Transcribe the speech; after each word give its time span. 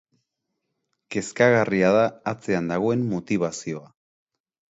Kezkagarria 1.15 1.91
da 1.97 2.07
atzean 2.33 2.71
dagoen 2.73 3.05
motibazioa. 3.13 3.85